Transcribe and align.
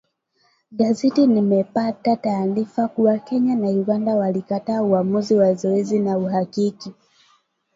Gazeti 0.71 1.27
limepata 1.27 2.15
taarifa 2.15 2.87
kuwa 2.87 3.17
Kenya 3.19 3.55
na 3.55 3.67
Uganda 3.69 4.15
walikataa 4.15 4.81
uamuzi 4.83 5.35
wa 5.35 5.53
zoezi 5.53 5.99
la 5.99 6.17
uhakiki 6.17 6.91